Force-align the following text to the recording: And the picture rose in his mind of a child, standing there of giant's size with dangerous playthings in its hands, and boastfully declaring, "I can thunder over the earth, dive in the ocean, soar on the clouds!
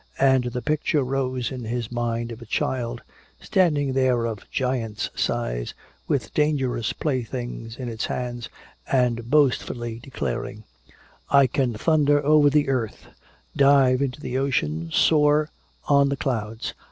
And 0.17 0.45
the 0.45 0.63
picture 0.63 1.03
rose 1.03 1.51
in 1.51 1.65
his 1.65 1.91
mind 1.91 2.31
of 2.31 2.41
a 2.41 2.47
child, 2.47 3.03
standing 3.39 3.93
there 3.93 4.25
of 4.25 4.49
giant's 4.49 5.11
size 5.13 5.75
with 6.07 6.33
dangerous 6.33 6.91
playthings 6.91 7.77
in 7.77 7.87
its 7.87 8.05
hands, 8.07 8.49
and 8.91 9.29
boastfully 9.29 9.99
declaring, 9.99 10.63
"I 11.29 11.45
can 11.45 11.75
thunder 11.75 12.25
over 12.25 12.49
the 12.49 12.67
earth, 12.67 13.09
dive 13.55 14.01
in 14.01 14.15
the 14.19 14.39
ocean, 14.39 14.89
soar 14.91 15.49
on 15.87 16.09
the 16.09 16.17
clouds! 16.17 16.73